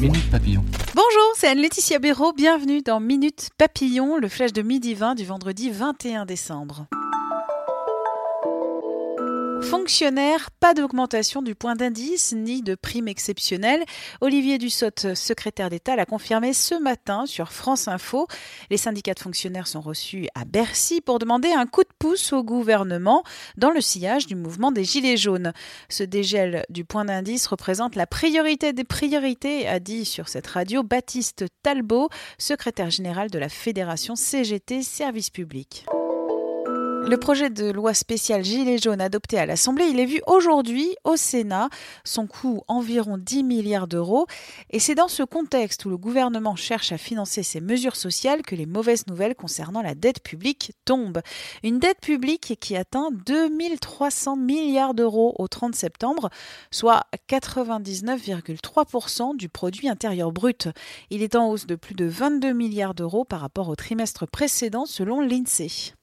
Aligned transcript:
Minute 0.00 0.30
Papillon. 0.30 0.62
Bonjour, 0.94 1.32
c'est 1.36 1.48
Anne-Laetitia 1.48 1.98
Béraud. 1.98 2.34
Bienvenue 2.34 2.82
dans 2.82 3.00
Minute 3.00 3.48
Papillon, 3.56 4.18
le 4.18 4.28
flash 4.28 4.52
de 4.52 4.60
midi 4.60 4.92
20 4.92 5.14
du 5.14 5.24
vendredi 5.24 5.70
21 5.70 6.26
décembre. 6.26 6.86
Fonctionnaire, 9.62 10.50
pas 10.60 10.74
d'augmentation 10.74 11.42
du 11.42 11.54
point 11.54 11.74
d'indice 11.74 12.32
ni 12.36 12.62
de 12.62 12.74
prime 12.74 13.08
exceptionnelle. 13.08 13.84
Olivier 14.20 14.58
Dussopt, 14.58 15.14
secrétaire 15.14 15.70
d'État, 15.70 15.96
l'a 15.96 16.06
confirmé 16.06 16.52
ce 16.52 16.74
matin 16.80 17.26
sur 17.26 17.52
France 17.52 17.88
Info. 17.88 18.26
Les 18.70 18.76
syndicats 18.76 19.14
de 19.14 19.20
fonctionnaires 19.20 19.66
sont 19.66 19.80
reçus 19.80 20.28
à 20.34 20.44
Bercy 20.44 21.00
pour 21.00 21.18
demander 21.18 21.50
un 21.52 21.66
coup 21.66 21.82
de 21.82 21.92
pouce 21.98 22.32
au 22.32 22.44
gouvernement 22.44 23.24
dans 23.56 23.70
le 23.70 23.80
sillage 23.80 24.26
du 24.26 24.36
mouvement 24.36 24.70
des 24.70 24.84
Gilets 24.84 25.16
jaunes. 25.16 25.52
Ce 25.88 26.04
dégel 26.04 26.64
du 26.68 26.84
point 26.84 27.04
d'indice 27.04 27.46
représente 27.46 27.96
la 27.96 28.06
priorité 28.06 28.72
des 28.72 28.84
priorités, 28.84 29.66
a 29.66 29.80
dit 29.80 30.04
sur 30.04 30.28
cette 30.28 30.46
radio 30.46 30.82
Baptiste 30.82 31.44
Talbot, 31.62 32.08
secrétaire 32.38 32.90
général 32.90 33.30
de 33.30 33.38
la 33.38 33.48
Fédération 33.48 34.14
CGT 34.14 34.82
Service 34.82 35.30
Public. 35.30 35.86
Le 37.08 37.18
projet 37.18 37.50
de 37.50 37.70
loi 37.70 37.94
spéciale 37.94 38.44
Gilets 38.44 38.78
jaunes 38.78 39.00
adopté 39.00 39.38
à 39.38 39.46
l'Assemblée, 39.46 39.84
il 39.84 40.00
est 40.00 40.06
vu 40.06 40.20
aujourd'hui 40.26 40.96
au 41.04 41.14
Sénat. 41.14 41.68
Son 42.02 42.26
coût 42.26 42.62
environ 42.66 43.16
10 43.16 43.44
milliards 43.44 43.86
d'euros. 43.86 44.26
Et 44.70 44.80
c'est 44.80 44.96
dans 44.96 45.06
ce 45.06 45.22
contexte 45.22 45.84
où 45.84 45.88
le 45.88 45.98
gouvernement 45.98 46.56
cherche 46.56 46.90
à 46.90 46.98
financer 46.98 47.44
ses 47.44 47.60
mesures 47.60 47.94
sociales 47.94 48.42
que 48.42 48.56
les 48.56 48.66
mauvaises 48.66 49.06
nouvelles 49.06 49.36
concernant 49.36 49.82
la 49.82 49.94
dette 49.94 50.20
publique 50.20 50.72
tombent. 50.84 51.20
Une 51.62 51.78
dette 51.78 52.00
publique 52.00 52.58
qui 52.60 52.76
atteint 52.76 53.10
2300 53.24 54.34
milliards 54.34 54.94
d'euros 54.94 55.32
au 55.38 55.46
30 55.46 55.76
septembre, 55.76 56.28
soit 56.72 57.04
99,3% 57.28 59.36
du 59.36 59.48
produit 59.48 59.88
intérieur 59.88 60.32
brut. 60.32 60.70
Il 61.10 61.22
est 61.22 61.36
en 61.36 61.50
hausse 61.50 61.66
de 61.66 61.76
plus 61.76 61.94
de 61.94 62.06
22 62.06 62.52
milliards 62.52 62.94
d'euros 62.94 63.24
par 63.24 63.42
rapport 63.42 63.68
au 63.68 63.76
trimestre 63.76 64.26
précédent 64.26 64.86
selon 64.86 65.20
l'INSEE. 65.20 65.95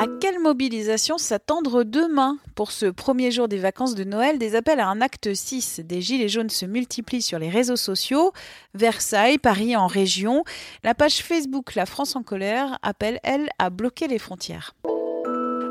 À 0.00 0.06
quelle 0.18 0.38
mobilisation 0.38 1.18
s'attendre 1.18 1.84
demain 1.84 2.38
Pour 2.54 2.72
ce 2.72 2.86
premier 2.86 3.30
jour 3.30 3.48
des 3.48 3.58
vacances 3.58 3.94
de 3.94 4.02
Noël, 4.02 4.38
des 4.38 4.56
appels 4.56 4.80
à 4.80 4.88
un 4.88 5.02
acte 5.02 5.34
6 5.34 5.82
des 5.84 6.00
Gilets 6.00 6.30
jaunes 6.30 6.48
se 6.48 6.64
multiplient 6.64 7.20
sur 7.20 7.38
les 7.38 7.50
réseaux 7.50 7.76
sociaux. 7.76 8.32
Versailles, 8.72 9.36
Paris 9.36 9.76
en 9.76 9.86
région. 9.86 10.42
La 10.84 10.94
page 10.94 11.18
Facebook 11.18 11.74
La 11.74 11.84
France 11.84 12.16
en 12.16 12.22
colère 12.22 12.78
appelle, 12.80 13.20
elle, 13.24 13.50
à 13.58 13.68
bloquer 13.68 14.08
les 14.08 14.18
frontières. 14.18 14.74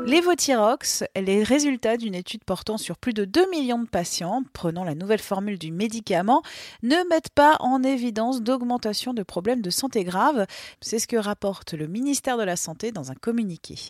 L'évothyrox 0.06 1.02
est 1.14 1.22
les 1.22 1.42
résultats 1.42 1.96
d'une 1.96 2.14
étude 2.14 2.44
portant 2.44 2.78
sur 2.78 2.98
plus 2.98 3.12
de 3.12 3.24
2 3.24 3.50
millions 3.50 3.82
de 3.82 3.88
patients 3.88 4.44
prenant 4.52 4.84
la 4.84 4.94
nouvelle 4.94 5.18
formule 5.18 5.58
du 5.58 5.72
médicament 5.72 6.42
ne 6.84 6.96
mettent 7.08 7.30
pas 7.34 7.56
en 7.58 7.82
évidence 7.82 8.42
d'augmentation 8.42 9.12
de 9.12 9.24
problèmes 9.24 9.60
de 9.60 9.70
santé 9.70 10.04
graves. 10.04 10.46
C'est 10.80 11.00
ce 11.00 11.08
que 11.08 11.16
rapporte 11.16 11.74
le 11.74 11.88
ministère 11.88 12.38
de 12.38 12.44
la 12.44 12.56
Santé 12.56 12.92
dans 12.92 13.10
un 13.10 13.16
communiqué. 13.16 13.88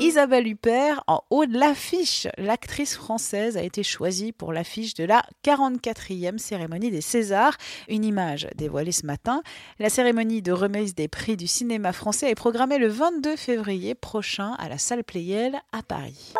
Isabelle 0.00 0.46
Huppert 0.46 1.02
en 1.08 1.22
haut 1.30 1.46
de 1.46 1.58
l'affiche. 1.58 2.28
L'actrice 2.38 2.94
française 2.94 3.56
a 3.56 3.62
été 3.62 3.82
choisie 3.82 4.32
pour 4.32 4.52
l'affiche 4.52 4.94
de 4.94 5.04
la 5.04 5.24
44e 5.44 6.38
cérémonie 6.38 6.90
des 6.90 7.00
Césars, 7.00 7.56
une 7.88 8.04
image 8.04 8.48
dévoilée 8.54 8.92
ce 8.92 9.06
matin. 9.06 9.42
La 9.78 9.90
cérémonie 9.90 10.40
de 10.40 10.52
remise 10.52 10.94
des 10.94 11.08
prix 11.08 11.36
du 11.36 11.48
cinéma 11.48 11.92
français 11.92 12.30
est 12.30 12.36
programmée 12.36 12.78
le 12.78 12.88
22 12.88 13.36
février 13.36 13.94
prochain 13.94 14.54
à 14.58 14.68
la 14.68 14.78
salle 14.78 15.02
Playel 15.02 15.60
à 15.72 15.82
Paris. 15.82 16.34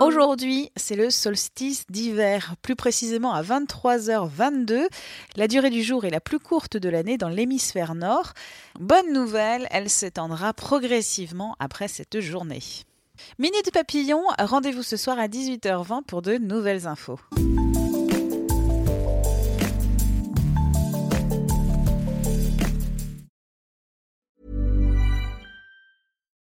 Aujourd'hui, 0.00 0.70
c'est 0.76 0.94
le 0.94 1.10
solstice 1.10 1.84
d'hiver, 1.90 2.54
plus 2.62 2.76
précisément 2.76 3.32
à 3.32 3.42
23h22. 3.42 4.86
La 5.36 5.48
durée 5.48 5.70
du 5.70 5.82
jour 5.82 6.04
est 6.04 6.10
la 6.10 6.20
plus 6.20 6.38
courte 6.38 6.76
de 6.76 6.88
l'année 6.88 7.18
dans 7.18 7.28
l'hémisphère 7.28 7.94
nord. 7.94 8.32
Bonne 8.78 9.12
nouvelle, 9.12 9.66
elle 9.70 9.90
s'étendra 9.90 10.54
progressivement 10.54 11.56
après 11.58 11.88
cette 11.88 12.20
journée. 12.20 12.62
Minute 13.38 13.72
Papillon, 13.72 14.22
rendez-vous 14.38 14.84
ce 14.84 14.96
soir 14.96 15.18
à 15.18 15.26
18h20 15.26 16.04
pour 16.04 16.22
de 16.22 16.34
nouvelles 16.38 16.86
infos. 16.86 17.18